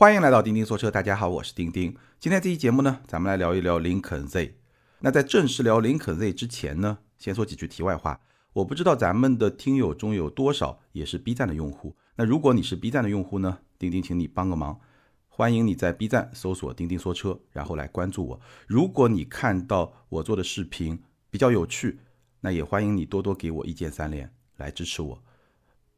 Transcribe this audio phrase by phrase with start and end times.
[0.00, 1.94] 欢迎来到钉钉说车，大家好，我是钉钉。
[2.18, 4.56] 今天这期节目呢，咱们来聊一聊林肯 Z。
[5.00, 8.18] 那在正式聊林肯 Z 之前呢，先说几句题外话。
[8.54, 11.94] 我不知道咱们的听友中有多少也是 B 站的用户。
[12.16, 14.80] 那如果你是 B 站的用户呢，钉钉请你帮个忙，
[15.28, 18.40] 欢迎你在 B 站搜索“钉钉说车”，然后来关注我。
[18.66, 20.98] 如果你看到我做的视频
[21.30, 22.00] 比较有趣，
[22.40, 25.22] 那也欢迎你多多给我一键三连来支持我。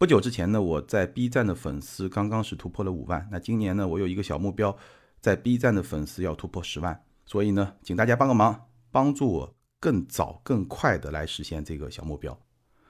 [0.03, 3.29] 不久之前呢，我在 B 站的粉丝刚刚是突破了五万。
[3.31, 4.77] 那今年呢，我有一个小目标，
[5.21, 7.05] 在 B 站的粉丝要突破十万。
[7.25, 12.37] 所以呢，请大家帮个忙，帮助我更早、更快的来实现这个小目标。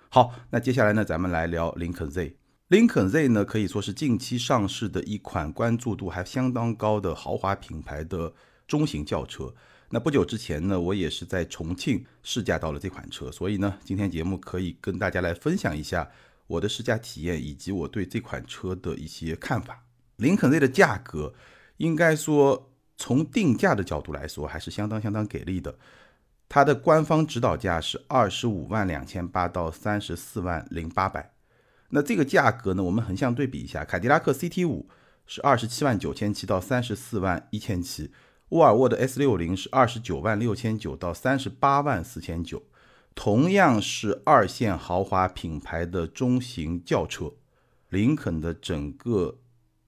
[0.09, 2.35] 好，那接下来呢，咱们来聊林肯 Z。
[2.69, 8.33] 林肯 Z 呢，可以说是近期上市的一款关注度还相当高的豪华品牌的
[8.67, 9.55] 中型轿车。
[9.91, 16.09] 那不久之前呢，我也是在重庆试驾到了这款车，所以呢，今天节目可以跟大家来分享一下。
[16.47, 19.85] 我的试驾体验以及我对这款车的一些看法。
[20.17, 21.35] 林肯 Z 的价格，
[21.79, 25.77] 应该说从定价的角度来说，还是相当相当给力的。
[26.49, 31.33] 它的官方指导价是二十五万两千八到三十四万零八百。
[31.89, 34.89] 那这个价格呢，我们横向对比一下，凯迪拉克 CT 五
[35.27, 38.13] 是二十七万九千七到三十四万一千七，
[38.51, 42.63] 沃尔沃的 S 六零是二十九万六千九到三十八万四千九。
[43.15, 47.33] 同样是二线豪华品牌的中型轿车，
[47.91, 49.39] 林肯的整个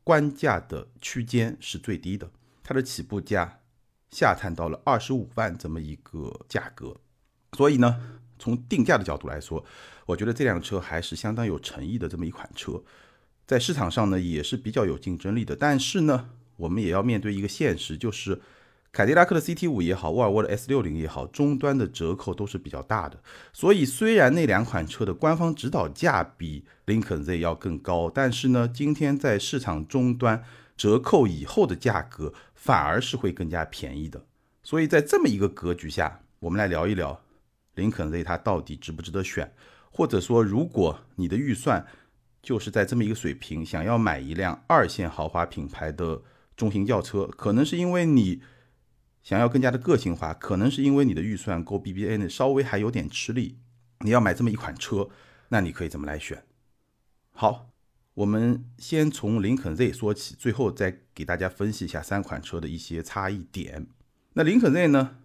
[0.03, 2.31] 官价的区间是最低的，
[2.63, 3.61] 它的起步价
[4.11, 6.95] 下探到了二十五万这么一个价格。
[7.53, 9.65] 所以呢，从定价的角度来说，
[10.07, 12.83] 我觉得这辆车还是相当有诚意的这么一款车，
[13.47, 15.57] 在市场上呢也是比较有竞争力的。
[15.57, 18.41] 但是呢，我们也要面对一个现实，就是。
[18.95, 23.19] 凯迪拉克的 CT 五也好，沃尔沃的 S 六零也好，终端的折扣都是比较大的。
[23.53, 30.45] 所以虽然那两款车的官方指导价比林肯 Z 要更高，但是呢，今天在市场终端
[30.77, 34.25] 折扣以后的价格反而是会更加便宜的。
[34.63, 37.21] 所以在这么一个格局下，我们来聊一聊
[37.75, 39.53] 林肯 Z 它到底值不值得选，
[39.91, 41.85] 或者说，如果你的预算
[42.41, 46.23] 就是在这么一个水平，想要买一辆二线豪华品牌的
[46.57, 48.41] 中型轿车，可能是因为你。
[49.25, 53.57] 想要更加的个性化，可能是因为你的预算够 BBA 呢，稍微还有点吃力。
[54.01, 55.09] 你要买这么一款车，
[55.49, 56.45] 那你可以怎么来选？
[57.33, 57.71] 好，
[58.13, 63.87] 我们先从林肯 Z 说起，最后再给大家分析一下三款车的一些差异点。
[64.35, 65.17] 那林肯 Z 呢，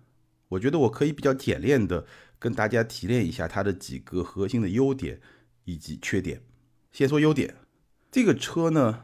[0.48, 2.08] 我觉得我可以比较简练的
[2.40, 5.20] 跟大家提炼一下它的几个核心的优点
[5.66, 6.42] 以及缺点。
[6.94, 7.54] 先说优点，
[8.10, 9.04] 这个车呢，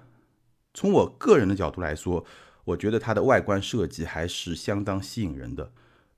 [0.74, 2.26] 从我个人的角度来说。
[2.66, 5.72] 我觉得它的外观设计还是相当吸引人的。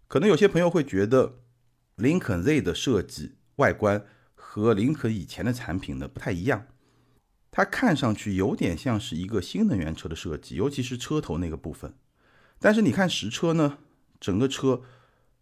[0.07, 1.39] 可能有些朋友会觉得，
[1.95, 6.67] 林肯 Z 的设计外观和林肯以前的产品呢不太一样，
[7.51, 11.93] 它看上去有点像是一个新能源车的设计，尤其是车头那个部分。
[12.59, 13.79] 但是你看实车呢，
[14.19, 14.81] 整个车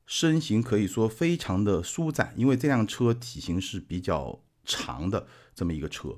[0.05, 6.17] 身形可以说非常的舒展，因为这辆车体型是比较长的这么一个车。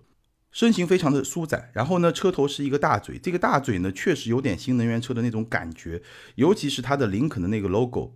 [0.51, 6.01] 身形非常的舒展，然后呢，车头是一个大嘴，这个大嘴呢确实有点新能源车的那种感觉，
[6.35, 8.15] 尤其是它的林肯的那个 logo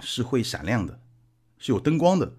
[0.00, 1.00] 是会闪亮的，
[1.58, 2.36] 是有灯光的。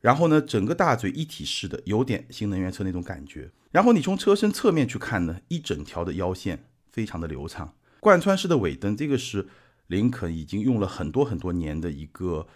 [0.00, 3.50] 然后呢，整个大嘴一体式的，有点新能源车那种感觉。
[3.70, 9.46] 然后你从车身侧面去看呢，一整条的腰线非常的流畅，贯穿式的尾灯，这个是
[9.88, 12.48] 林肯已经用了很多很多年的一个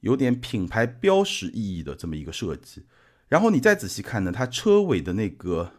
[0.00, 2.82] 有点品牌标识意义的这么一个设计。
[3.32, 5.72] 然后你再仔细看呢，它车尾的那个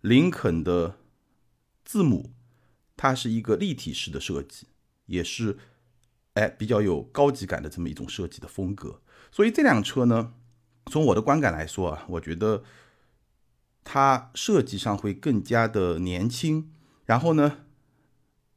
[0.00, 0.96] 林肯的
[1.84, 2.32] 字母，
[2.96, 4.68] 它是一个立体式的设计，
[5.04, 5.58] 也是
[6.32, 9.02] 哎比较有高级感的这么一种设计的风格。
[9.30, 10.32] 所以这辆车呢，
[10.86, 12.64] 从我的观感来说啊，我觉得
[13.84, 16.72] 它设计上会更加的年轻，
[17.04, 17.66] 然后呢，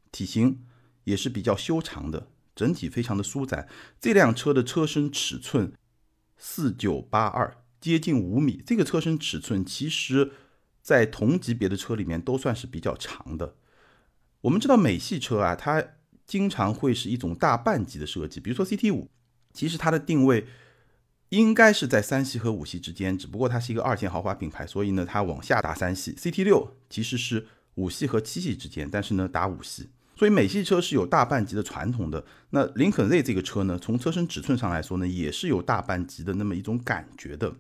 [0.09, 0.63] 体型
[1.03, 3.67] 也是比较修长的，整体非常的舒展。
[3.99, 5.73] 这辆车的车身尺寸
[6.37, 7.57] 四九八二。
[7.79, 10.31] 接近五米，这个车身尺寸其实，
[10.81, 13.55] 在同级别的车里面都算是比较长的。
[14.41, 15.83] 我们知道美系车啊，它
[16.25, 19.09] 经常会是一种大半级的设计，比如说 CT 五，
[19.53, 20.45] 其实它的定位
[21.29, 26.13] 应该是在三系和五系之间，只不过它是一个二线豪华品牌，所以呢，它往下打三系。
[26.13, 29.89] CT 六其实是五系和七系之间，但是呢，打五系。
[30.15, 32.25] 所以美系车是有大半级的传统的。
[32.49, 37.53] 那林肯 Z 这个车呢，从车身尺寸上来说呢，也是有大半级的那么一种感觉的。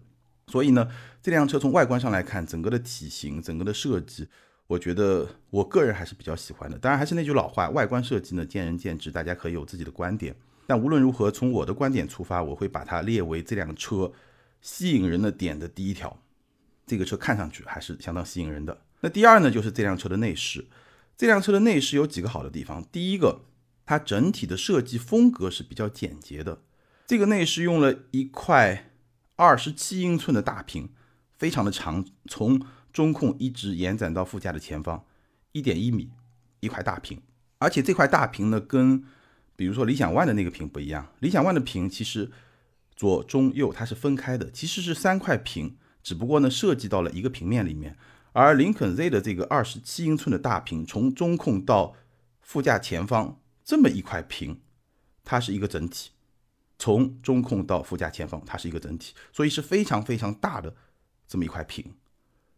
[0.51, 0.87] 所以呢，
[1.21, 4.27] 这辆车从外观上来看，整个的体型、整个的设计，
[4.67, 6.77] 我觉得我个人还是比较喜欢的。
[6.77, 10.35] 当然，还是那句老话，外观设计呢见仁见智，大家可以有自己的观点。
[10.65, 14.11] 但无论如何，从我的观点出发，我会把它列为这辆车
[14.61, 16.21] 吸引人的点的第一条。
[16.85, 18.81] 这个车看上去还是相当吸引人的。
[19.01, 20.65] 那第二呢，就是这辆车的内饰。
[21.17, 22.81] 这辆车的内饰有几个好的地方。
[22.91, 23.41] 第一个，
[23.85, 26.59] 它整体的设计风格是比较简洁的。
[27.05, 28.91] 这个内饰用了一块
[29.37, 30.89] 二十七英寸的大屏，
[31.37, 32.59] 非常的长，从
[32.91, 35.05] 中控一直延展到副驾的前方，
[35.51, 36.09] 一点一米
[36.59, 37.21] 一块大屏。
[37.59, 39.03] 而且这块大屏呢，跟
[39.55, 41.13] 比如说理想 ONE 的那个屏不一样。
[41.19, 42.31] 理想 ONE 的屏其实
[42.95, 47.95] 左中右它是分开的，其实是三块屏，只不过呢设计到了一个平面里面。
[48.33, 51.95] 而林肯 Z 的这个二十七英寸的大屏，从中控到
[52.41, 54.59] 副驾前方这么一块屏，
[55.23, 56.09] 它是一个整体。
[56.77, 60.75] 从中控到副驾前方，它是一个整体，所以是非常非常大的
[61.27, 61.93] 这么一块屏。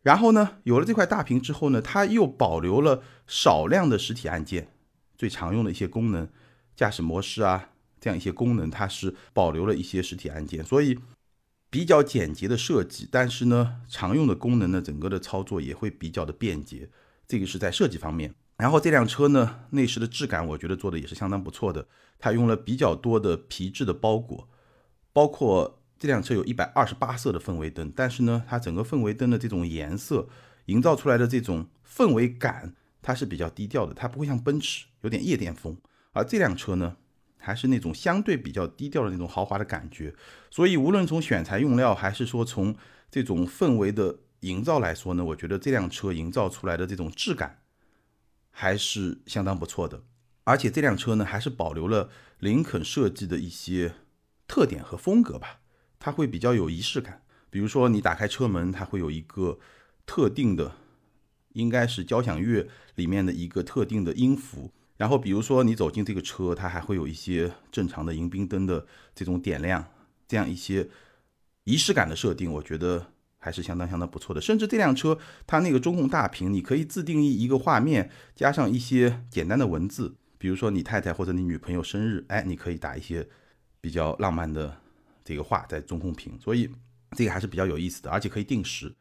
[0.01, 4.69] 然后呢，有了这块大屏之后呢，它又保留了少量的实体按键，
[5.17, 6.29] 最常用的一些功能，
[6.75, 7.69] 驾驶模式啊，
[7.99, 10.99] 这样一些功能，它是保留了一些实体按键，所以。
[11.71, 16.89] 比较简洁的设计，但是呢，常用的功能呢，整个的操作也会比较的便捷。
[17.27, 18.33] 这个是在设计方面。
[18.59, 21.87] 然后这辆车呢，内饰的质感，我觉得做的也是相当不错的。
[22.19, 24.47] 它用了比较多的皮质的包裹，
[25.13, 30.27] 包括这辆车有一百二十八色的氛围灯，但是呢，它整个氛围灯的这种颜色
[30.65, 35.77] 营造出来的这种氛围感，它是比较低调的，它不会像奔驰有点夜店风。
[36.11, 36.97] 而这辆车呢？
[37.41, 40.13] 还是那种相对比较低调的那种豪华的感觉，
[40.51, 42.75] 所以无论从选材用料，还是说从
[43.09, 47.59] 这种氛围的营造来说呢，我觉得这辆车营造出来的这种质感
[48.59, 50.03] 还是相当不错的。
[50.43, 52.09] 而且这辆车呢，还是保留了
[52.39, 53.93] 林肯设计的一些
[54.49, 55.61] 特点和风格吧，
[55.97, 57.23] 它会比较有仪式感。
[57.49, 59.59] 比如说你打开车门，它会有一个
[60.05, 60.73] 特定的，
[61.53, 64.69] 应该是交响乐里面的一个特定的音符。
[64.97, 68.85] 然后，比如说你走进这个车，它还会有一些正常的迎宾灯的
[69.15, 69.89] 这种点亮，
[70.27, 70.89] 这样一些
[71.63, 74.39] 仪式感的设定，我觉得还是相当相当不错的。
[74.39, 83.27] 甚至这辆车它那个中控大屏，你可以自定义一个画面，加上一些简单的文字，比如说你太太或者你女朋友生日，哎，你可以打一些
[83.81, 84.77] 比较浪漫的
[85.23, 86.69] 这个话在中控屏，所以
[87.17, 88.93] 这个还是比较有意思的，而且可以定时，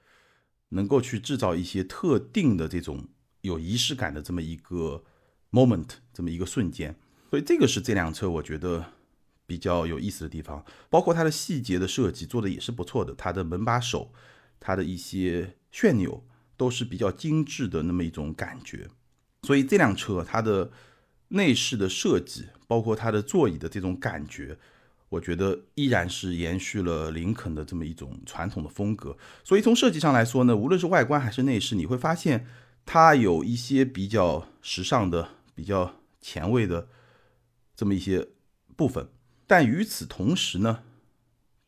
[0.70, 3.06] 能够去制造一些特定的这种
[3.42, 5.04] 有仪式感的这么一个。
[5.50, 6.94] moment 这么一个瞬间，
[7.30, 8.84] 所以这个是这辆车我觉得
[9.48, 14.12] 比较有意思的地方，包括它的细节的设计做的也是不错的，它的门把手，
[14.60, 16.24] 它的一些旋钮
[16.56, 18.86] 都是比较精致的那么一种感觉，
[19.42, 20.70] 所以这辆车它的
[21.28, 24.56] 内饰的设计，包括它的座椅的这种感觉，
[25.08, 32.46] 我觉得依然是延续了林肯的这么一种传统的风格，所以从设计上来说呢，无论是外观还是内饰，你会发现
[32.84, 35.30] 它有一些比较时尚的。
[35.58, 36.86] 比较前卫的
[37.74, 38.28] 这么一些
[38.76, 39.08] 部分，
[39.48, 40.84] 但与此同时呢，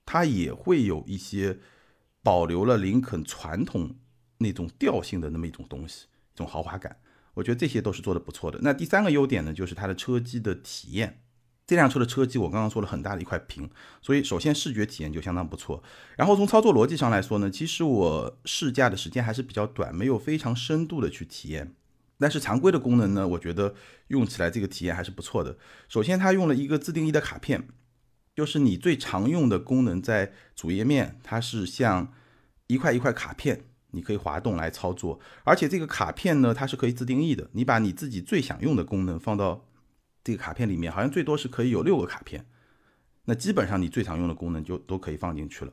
[0.06, 1.58] 它也会有一些
[2.22, 3.96] 保留了林肯传统
[4.38, 6.98] 那种调性的那么一种东西，一种豪华感。
[7.34, 8.58] 我觉得这些都是做的不错的。
[8.62, 11.22] 那第三个优点呢，就是它的车机的体验。
[11.66, 13.70] 这辆车的车机我刚刚说了很大的一块屏，
[14.02, 15.82] 所以首先视觉体验就相当不错。
[16.16, 21.74] 然后从操作逻辑上来说呢，其实我试驾的时间还是比较短，没有非常深度的去体验。
[22.20, 23.74] 但是常规的功能呢，我觉得
[24.08, 25.56] 用起来这个体验还是不错的。
[25.88, 27.66] 首先，它用了一个自定义的卡片，
[28.34, 32.12] 就是你最常用的功能在主页面，它是像
[32.66, 35.18] 一块一块卡片，你可以滑动来操作。
[35.44, 39.66] 而且这个卡片呢，它是可以自定义的，你把你自己最想用的功能放到
[40.22, 42.44] 这个卡片里面，好像最多是可以有六个卡片，
[43.24, 45.72] 那基本上你最常用的功能就都可以放进去了。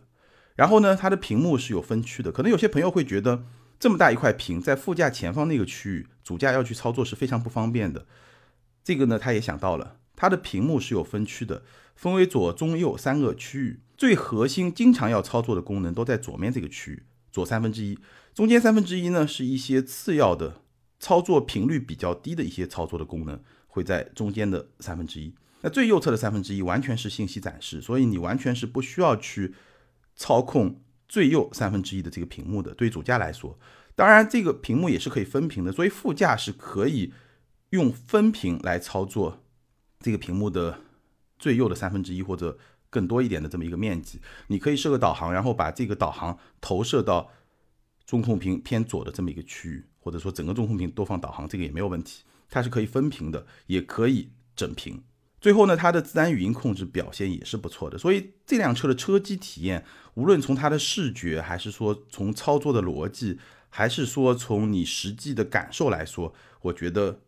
[0.56, 3.44] 然后呢，它的屏幕是有分区的，可能有些朋友会觉得。
[3.80, 8.06] 这么大一块屏，在副驾前方那个区域，主驾要去操作是非常不方便的。
[8.84, 11.64] 这个呢，他也想到了，它的屏幕是有分区的，
[11.96, 13.82] 分为左、中、右三个区域。
[13.98, 18.00] 最核心、经常要操作的功能都在左面这个区域，左三分之一。
[18.34, 20.62] 中间三分之一呢，是一些次要的、
[21.00, 25.34] 操作频率比较低的一些操作的功能，会在中间的三分之一。
[25.62, 29.54] 那最右侧的三分之一完全是信息展示，所以你完全是不需要去
[30.16, 30.82] 操控。
[31.08, 33.58] 最右三分之一的这个屏幕的，对于主驾来说，
[33.96, 37.14] 当然这个屏幕也是可以分屏的，所以副驾是可以
[37.72, 39.44] 用分屏来操作
[40.00, 40.82] 这个屏幕的
[41.40, 42.58] 最右的三分之一或者
[42.90, 44.20] 更多一点的这么一个面积。
[44.48, 47.32] 你可以设个导航，然后把这个导航投射到
[48.06, 52.24] 中控屏偏左的这么一个区域，或者说整个中控屏都放导航，这个也没有问题。
[52.50, 55.04] 它是可以分屏的，也可以整屏。
[55.40, 63.38] 最后呢，它的自然语音控制表现也是不错的，所以这辆车的车机体验，无论从它的视觉，还是说从操作的逻辑，
[63.70, 67.22] 还是说从你实际的感受来说，我觉得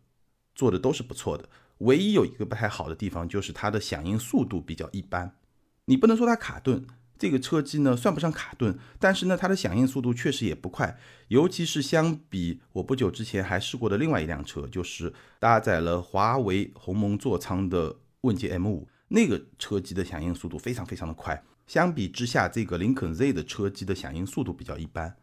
[0.54, 1.48] 做的都是不错的。
[1.78, 5.36] 唯一有一个不太好的地方，就是它的响应速度比较一般。
[5.84, 6.84] 你不能说它卡顿，
[7.20, 10.98] 这个车机呢算不上卡顿，但是呢它的响应速度确实也不快，
[11.28, 21.44] 尤其是相比我不久之前还试过的另外一辆车，就是搭载了华为鸿蒙座舱的问界 M5，那个车机的响应速度非常非常的快。
[21.66, 25.14] 相比之下，这个林肯 Z 的车机的响应速度比较一般。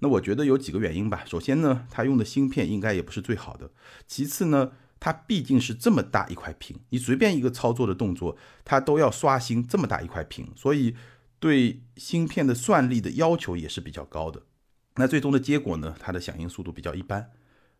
[0.00, 1.24] 那我觉得有几个原因吧。
[1.24, 3.70] 首先呢，它用的芯片应该也不是最好的。
[4.06, 10.94] 其次呢，它毕竟是这么大一块屏，你随便一个操作的动作，它都要刷新这么大一块屏，所以。
[11.46, 14.42] 对芯片的算力的要求也是比较高的，
[14.96, 15.94] 那最终的结果呢？
[16.00, 17.30] 它的响应速度比较一般，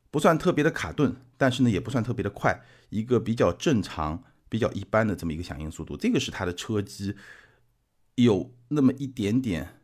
[0.08, 7.16] 不算特别的卡顿，但是呢也不算特别的快，一个比较正常、比较一般的这么一个响应速度，这个是它的车机
[8.14, 9.80] 有那么一点点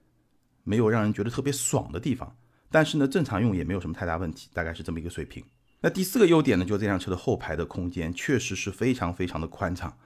[0.62, 2.36] 没有让人觉得特别爽的地方，
[2.70, 5.44] 但是呢正常用也没有什么太大问题，大概是这么一个水平。
[5.80, 9.98] 那第四个优点呢，就这辆车的后排的空间确实是非常非常的宽敞。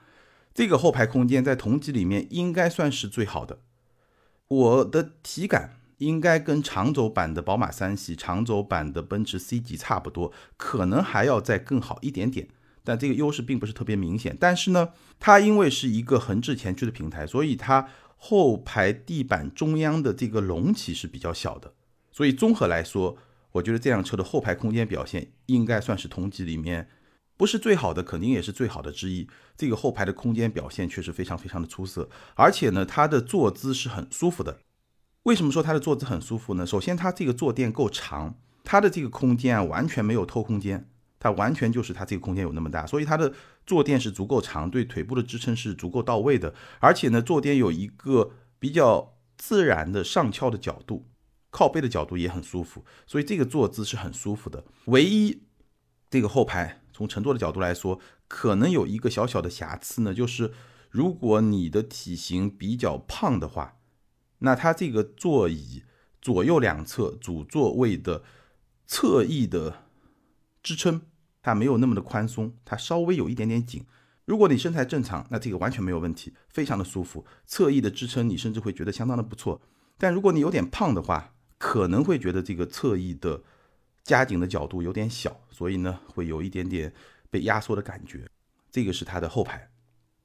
[0.51, 3.59] 这个后排空间在同级里面应该算是最好的，
[4.47, 12.47] 我的体感应该跟长轴版的宝马三系、长轴版的奔驰 C 级差不多，可能还要再更好一点点，
[12.83, 14.37] 但这个优势并不是特别明显。
[14.39, 14.89] 但是呢，
[15.19, 21.73] 它因为是一个横置前驱的平台，所以它后排地板中央的这个隆起是比较小的，
[22.11, 23.17] 所以综合来说，
[23.51, 26.87] 我觉得这辆车的后排空间表现应该算是同级里面。
[27.37, 29.27] 不是最好的，肯定也是最好的之一。
[29.55, 34.59] 这个后排的空间表现确实非常非常的出色，而且呢，它的坐姿是很舒服的。
[35.23, 36.65] 为什么说它的坐姿很舒服呢？
[36.65, 40.89] 首先，它这个坐垫够长，它的这个空间啊完全没有透空间，
[41.19, 43.31] 它完全就是它这个空间有那么大，所以它的
[43.65, 46.55] 坐垫是足够长，对腿部的支撑是足够到位的。
[46.79, 51.05] 而且呢，坐垫有一个比较自然的上翘的角度，
[51.51, 54.63] 靠背的角度也很舒服，所以这个坐姿是很舒服的。
[54.85, 55.43] 唯一
[56.09, 56.81] 这个后排。
[56.97, 60.51] 从乘坐的角度来说，可能有一个小小的瑕疵呢，就是
[60.89, 63.77] 如果你的体型比较胖的话，
[64.39, 65.83] 那它这个座椅
[66.19, 68.23] 左右两侧主座位的
[68.87, 69.83] 侧翼的
[70.63, 71.01] 支撑，
[71.43, 73.85] 它没有那么的宽松，它稍微有一点点紧。
[74.25, 77.23] 如果你身材正常，那这个完全没有问题，非常的舒服。
[77.45, 79.61] 侧翼的支撑你甚至会觉得相当的不错。
[79.99, 83.43] 但如果你有点胖的话，可能会觉得这个侧翼的。
[84.07, 86.93] 夹紧的角度有点小，所以呢会有一点点
[87.29, 88.25] 被压缩的感觉。
[88.71, 89.69] 这个是它的后排，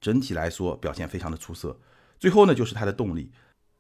[0.01, 1.81] 整体来说表现非常的出色。
[2.17, 3.33] 最后呢就是它的动力，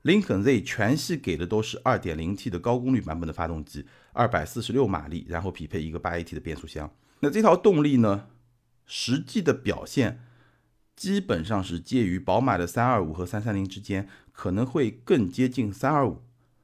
[0.03, 6.93] 林肯 Z 全系给的都是 2.0T 的高功率版本的发动机，246马力，然后匹配一个 8AT 的变速箱。
[7.21, 8.27] 那这套动力呢，
[8.85, 10.21] 实际的表现
[10.97, 16.17] 基本上是介于宝马的325和330之间，可能会更接近325，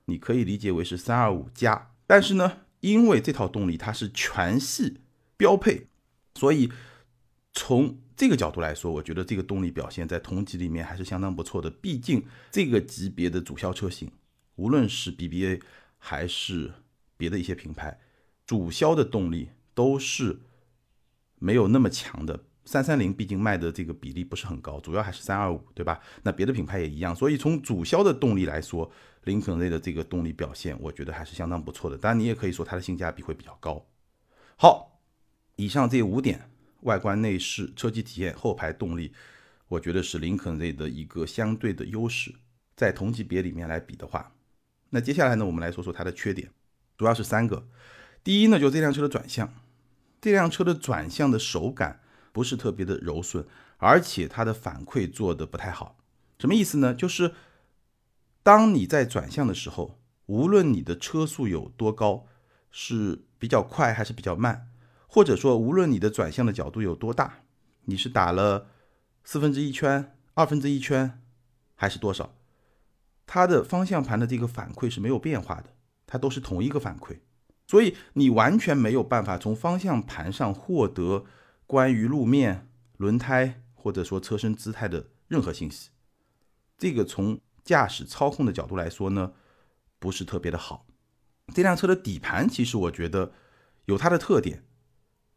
[0.06, 1.92] 你可以理解为是325加。
[2.04, 2.62] 但是呢。
[2.80, 4.98] 因为这套动力它是全系
[5.36, 5.86] 标配，
[6.34, 6.70] 所以
[7.52, 11.70] 从这个角度来说，我觉得这个动力表现在同级里面还是相当不错的。
[11.70, 14.10] 毕竟这个级别的主销车型，
[14.56, 15.62] 无论是 BBA
[15.98, 16.72] 还是
[17.16, 18.00] 别的一些品牌，
[18.46, 20.40] 主销的动力都是
[21.38, 22.44] 没有那么强的。
[22.68, 25.98] 三三零毕竟卖的这个比例不是很高，主要还是三二五，对吧？
[26.22, 28.92] 那别的品牌也一样，所以从主销的动力来说，
[29.24, 31.96] 林肯 Z 的这个动力表现，我觉得还是相当不错的。
[31.96, 33.86] 当然，你也可以说它的性价比会比较高。
[34.56, 35.00] 好，
[35.56, 36.50] 以上这五点，
[36.82, 39.14] 外观、内饰、车机体验、后排动力，
[39.68, 42.34] 我觉得是林肯 Z 的一个相对的优势。
[42.76, 44.34] 在同级别里面来比的话，
[44.90, 46.50] 那接下来呢，我们来说说它的缺点，
[46.98, 47.66] 主要是三个。
[48.22, 49.54] 第一呢，就这辆车的转向，
[50.20, 52.02] 这辆车的转向的手感。
[52.38, 53.44] 不是特别的柔顺，
[53.78, 55.96] 而且它的反馈做的不太好。
[56.38, 56.94] 什么意思呢？
[56.94, 57.34] 就是
[58.44, 62.26] 当你在转向的时候，无论你的车速有多高，
[62.70, 64.68] 是比较快还是比较慢，
[65.08, 67.40] 或者说无论你的转向的角度有多大，
[67.86, 68.68] 你是打了
[69.24, 71.20] 四分之一圈、二分之一圈
[71.74, 72.36] 还是多少，
[73.26, 75.74] 它的方向盘的这个反馈是没有变化的，
[76.06, 77.18] 它都是同一个反馈，
[77.66, 81.24] 所以你完全没有办法从方向盘上获得。
[81.68, 85.90] 关于路面、轮胎或者说车身姿态的任何信息，
[86.78, 89.34] 这个从驾驶操控的角度来说呢，
[89.98, 90.86] 不是特别的好。
[91.54, 93.34] 这辆车的底盘其实我觉得
[93.84, 94.64] 有它的特点，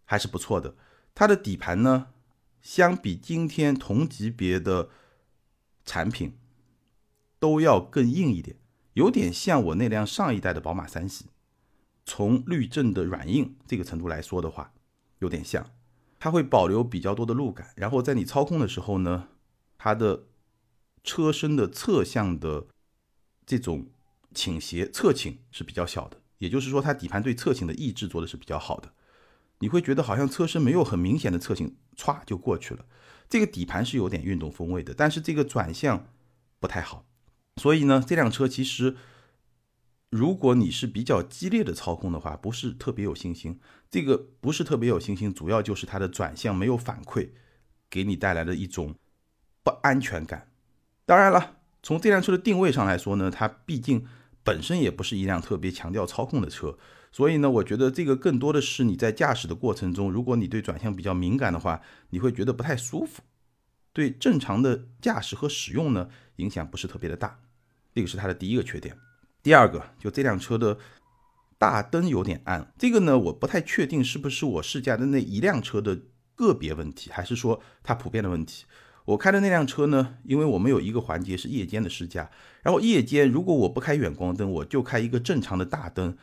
[0.06, 0.78] 还是不错的。
[1.14, 2.08] 它的底盘呢，
[2.62, 4.90] 相比今天同级别的
[5.84, 6.38] 产品
[7.40, 8.56] 都要更硬一点，
[8.94, 11.26] 有点像我那辆上一代的宝马三系。
[12.06, 14.72] 从滤震的软硬这个程度来说的话，
[15.20, 15.70] 有点像。
[16.24, 19.30] 它会保留比较多的路感，然后在你操控的时候呢，
[19.80, 20.26] 它的
[21.04, 22.68] 车身的侧向的
[23.44, 23.88] 这种
[24.32, 28.94] 倾斜侧倾是比较小的，也就是说它底盘对侧倾的抑制做的是比较好的。
[29.62, 32.86] 你会觉得好像车身没有很明显的侧倾，歘就过去了。
[33.28, 36.08] 这个底盘是有点运动风味的，但是这个转向
[36.60, 37.04] 不太好。
[37.56, 38.96] 所以呢，这辆车其实，
[40.12, 43.58] 如果你是比较激烈的操控的话，不是特别有信心。
[43.90, 47.30] 这个不是特别有信心，主要就是它的转向没有反馈，
[47.90, 48.94] 给你带来的一种
[49.64, 50.52] 不安全感。
[51.06, 54.06] 当然了，从这辆车的定位上来说呢，它毕竟
[54.44, 56.78] 本身也不是一辆特别强调操控的车，
[57.10, 63.22] 所以呢，我觉得这个更多的是你在驾驶的过程中，如果你对转向比较敏感的话，你会觉得不太舒服。
[63.94, 67.40] 对正常的驾驶和使用呢，影响不是特别的大，
[67.96, 68.98] 这个是它的第一个缺点。
[69.44, 70.78] 第二个，就这辆车的
[71.58, 76.00] 大灯有点暗，这个呢，我不太确定是不是我试驾的那一辆车的
[76.36, 78.66] 个别问题，还是说它普遍的问题。
[79.06, 82.30] 我开的那辆车呢，因为我们有一个环节是夜间的试驾，
[82.62, 86.16] 然后夜间如果我不开远光灯，我就开一个正常的大灯，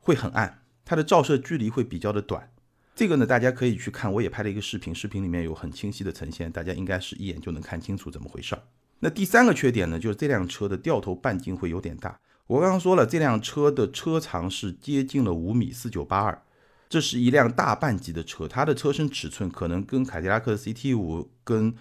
[0.00, 2.50] 会很暗，它的照射距离会比较的短。
[2.96, 8.62] 这个呢，大家可以去看，我也拍了一个视频，视频里面有很清晰的呈现，大家应该是一眼就能看清楚怎么回事儿。
[8.98, 12.18] 那第三个缺点呢，就是这辆车的掉头半径会有点大。
[12.48, 16.42] 我刚刚说了，这辆车的车长是接近了五米四九八二，
[16.88, 21.74] 这是一辆大半级的车，它的车身尺寸可能跟凯迪拉克的 CT 五、跟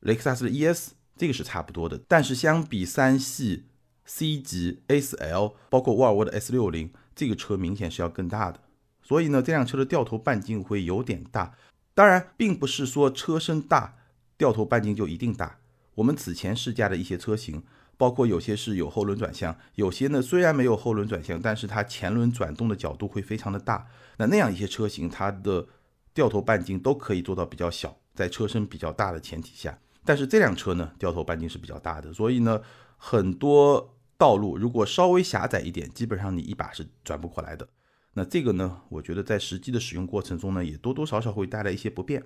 [0.00, 3.64] 雷克萨斯的 ES 这个是差不多的，但是相比三系
[4.04, 8.60] C 级 S-L，包括沃尔沃的 S 六零，这个车明显是要更大的。
[9.02, 11.54] 所以呢，这辆车的掉头半径会有点大。
[11.94, 13.96] 当然，并不是说车身大，
[14.36, 15.58] 掉头半径就一定大。
[15.94, 17.62] 我们此前试驾的一些车型，
[17.96, 23.86] 包括有些是有后轮转向，有些呢虽然没有后轮转向，但是它前轮转动的角度会非常的大。
[24.18, 25.66] 那那样一些车型，它的
[26.12, 29.78] 掉头半径都可以做到比较小，在车身比较大的前提下。
[30.04, 32.60] 但是这辆车呢，掉头半径是比较大的，所以呢，
[32.96, 37.66] 很多道路如果稍微狭窄一点，基本上你一把是转不过来的。
[38.12, 42.22] 那这个呢，我觉得在实际的使用过程中呢，也多多少少会带来一些不便。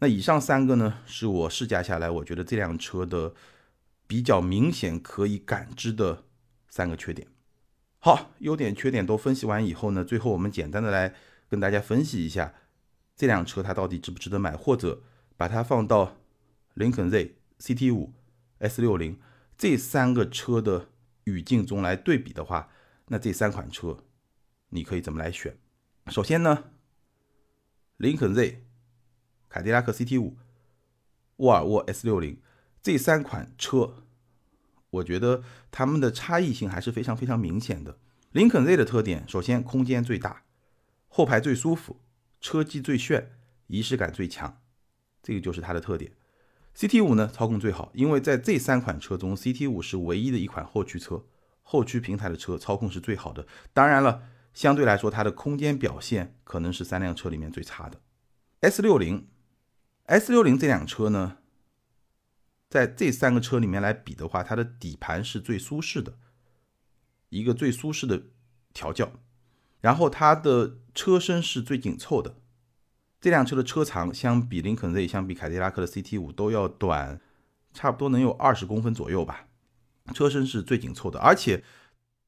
[0.00, 3.32] 那以上三个呢，是我试驾下来，我觉得这辆车的
[4.08, 6.24] 比较明显可以感知的
[6.68, 7.28] 三个缺点。
[8.00, 11.14] 好，优点缺点都分析完以后呢，最后我们简单的来
[11.48, 12.54] 跟大家分析一下
[13.14, 15.02] 这辆车它到底值不值得买，或者
[15.36, 16.16] 把它放到
[16.74, 18.14] 林肯 Z、CT 五、
[18.58, 19.20] S 六零
[19.56, 20.88] 这三个车的
[21.24, 22.70] 语境中来对比的话，
[23.08, 24.04] 那这三款车。
[24.70, 25.58] 你可以怎么来选？
[26.06, 26.64] 首先呢，
[27.96, 28.64] 林肯 Z、
[29.48, 30.36] 凯迪拉克 CT 五、
[31.36, 32.40] 沃尔沃 S 六零
[32.82, 34.04] 这三款车，
[34.90, 37.98] 我觉得它们的差异性还是非常非常明显的。
[38.32, 40.42] 林肯 Z 的特点，首先空间最大，
[41.08, 42.00] 后排最舒服，
[42.40, 43.32] 车机最炫，
[43.66, 44.60] 仪式感最强，
[45.22, 46.12] 这个就是它的特点。
[46.76, 51.24] CT 五呢，操控最好，因为在这三款车中，CT 五是唯一的一款后驱车，
[51.62, 53.46] 后驱平台的车操控是最好的。
[53.72, 54.22] 当然了。
[54.54, 58.00] 相对来说，它的空间表现可能是三辆车里面最差的。
[58.60, 59.28] S 六零
[60.06, 61.36] ，S 六零这辆车呢，
[62.68, 66.14] 在这三个车里面来比的话，它的底盘是最舒适的，
[67.30, 68.24] 一个最舒适的
[68.72, 69.12] 调教。
[69.80, 72.36] 然后它的车身是最紧凑的，
[73.20, 77.20] 这辆车的车长相比林肯 Z、相比凯迪拉克的 CT 五都要短，
[77.72, 79.48] 差不多能有二十公分左右吧。
[80.12, 81.64] 车身是最紧凑的，而且。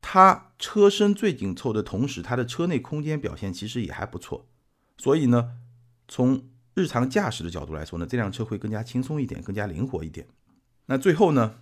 [0.02, 4.48] 它车身最紧凑的同时，它的车内空间表现其实也还不错，
[4.96, 5.58] 所以呢，
[6.08, 10.26] 从日常驾驶的角度来说呢，这辆车会更加轻松一点，更加灵活一点。
[10.86, 11.60] 那最后呢，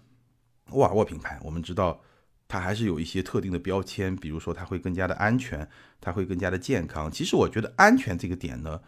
[0.71, 2.01] 沃尔沃品牌，我们知道
[2.47, 5.69] 它还是有一些特定的标签，比如说它会更加的安全，
[6.01, 7.11] 它会更加的健康。
[7.11, 8.81] 其实我觉得安全这个点呢，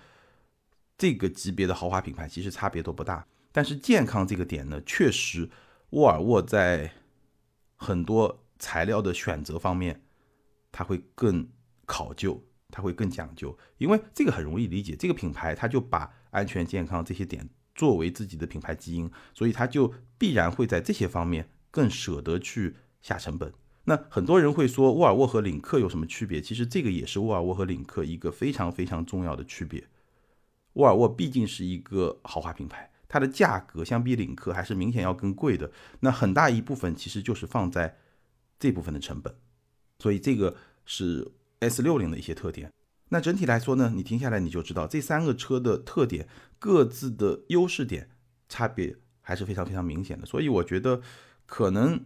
[0.96, 5.50] 这个级别的豪华品牌其实差别都不大，但是健康这个点呢，确实
[5.90, 6.92] 沃尔沃在
[7.76, 8.44] 很多。
[8.62, 10.02] 材料的选择方面，
[10.70, 11.48] 它会更
[11.86, 14.96] 考究，它会更讲究，因为这个很容易理解。
[14.96, 23.52] 这个品牌它就把安全、健康这些点作为自己的品牌基因，所以它就必然会在这些方面更舍得去下成本。
[23.84, 26.40] 那很多人会说沃尔沃和领克有什么区别？
[26.40, 29.84] 其实这个也是沃尔沃和领克一个非常非常重要的区别。
[30.74, 35.70] 沃尔沃毕竟是一个豪华品牌，它的价格相比领克还是明显要更贵的。
[36.00, 37.96] 那很大一部分其实就是放在。
[38.62, 39.34] 这部分的成本，
[40.00, 40.54] 所以这个
[40.84, 41.26] 是
[41.60, 42.70] S 六零的一些特点。
[43.08, 48.10] 那整体来说呢，你停下来你就知道这三个车的特点，各自的优势点
[48.48, 50.26] 差别还是非常非常明显的。
[50.26, 51.00] 所以我觉得
[51.46, 52.04] 可能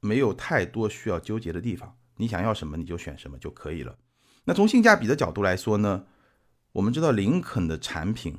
[0.00, 1.96] 没有太多需要纠结的地方。
[2.16, 3.96] 你想要什么你就选什么就可以了。
[4.44, 6.06] 那从性价比的角度来说呢，
[6.72, 8.38] 我们知道林肯的产品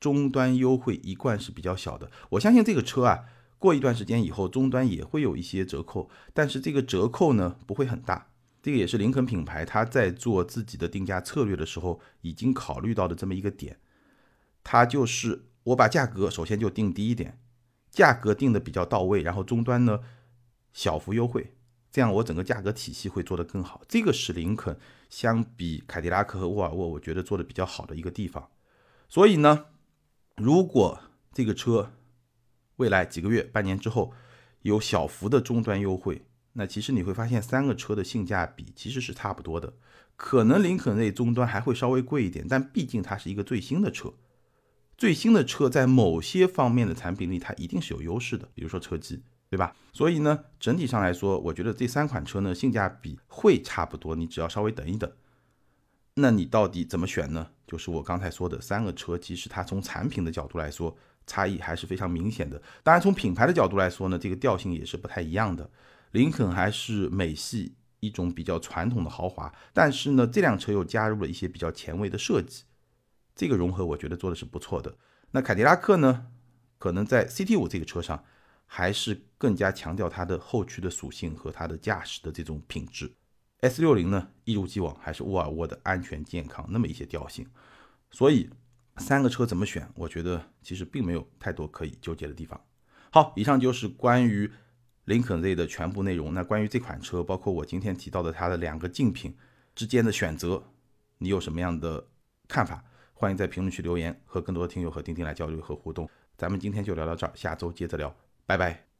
[0.00, 2.10] 终端优惠一贯是比较小的。
[2.30, 3.24] 我相信这个车啊。
[3.58, 8.31] 过一段时间以后，终端也会有一些折扣，但是这个折扣呢不会很大。
[8.62, 13.80] 这个也是林肯品牌它在做自己的定价策略的时候已经考虑到的这么一个点。
[14.62, 17.40] 它就是我把价格首先就定低一点，
[17.90, 20.00] 价格定的比较到位，然后终端呢
[20.72, 21.54] 小幅优惠，
[21.90, 23.82] 这样我整个价格体系会做得更好。
[23.88, 24.78] 这个是林肯
[25.10, 28.48] 相比凯迪拉克和沃尔沃，我觉得做的比较好的一个地方。
[29.08, 29.66] 所以呢，
[30.36, 31.00] 如果
[31.32, 31.92] 这个车
[32.76, 34.12] 未来几个月、半年之后
[34.60, 39.72] 有小幅的终端优惠，那其实你会发现三个车的性价比其实是差不多的。
[40.16, 44.12] 可能林肯类终端还会稍微贵一点，但毕竟它是一个最新的车。
[44.96, 49.74] 最新的车在某些方面的产品力，它一定是有优势的，比如说车机，对吧？
[49.92, 54.14] 所以呢，整体上来说，我觉得这三款车呢，性价比会差不多。
[54.14, 55.10] 你只要稍微等一等，
[56.14, 57.48] 那你到底怎么选呢？
[57.66, 60.94] 就是我刚才说的三个车，其实它从产品的角度来说，
[61.26, 62.60] 差异还是非常明显的。
[62.84, 65.68] 当然，从品牌的角度来说呢，这个调性也是不太一样的。
[66.12, 72.64] 林肯还是美系一种比较传统的豪华，但是呢，这辆车又加入了一些比较前卫的设计。
[73.34, 74.96] 这个融合我觉得做的是不错的。
[75.30, 76.26] 那凯迪拉克呢，
[76.78, 78.24] 可能在 CT 五这个车上，
[78.66, 83.10] 还是更加强调它的后驱的属性和它的驾驶的这种品质。
[83.60, 87.46] S 六零呢，一如既往还是沃尔沃的安全健康那么一些调性。
[88.10, 88.50] 所以
[88.98, 92.60] 三个车怎么选，我觉得其实并没有太多可以纠结的地方。
[93.10, 94.50] 好，以上就是关于
[95.04, 96.32] 林肯 Z 的全部内容。
[96.34, 99.36] 那关于这款车，包括我今天提到的它的两个竞品
[99.74, 100.62] 之间的选择，
[101.18, 102.06] 你有什么样的
[102.48, 102.84] 看法？
[103.14, 106.08] 欢迎在评论区留言，和更多的听友和钉钉来交流和互动。
[106.36, 108.14] 咱们今天就聊到这儿，下周接着聊，
[108.46, 108.91] 拜拜。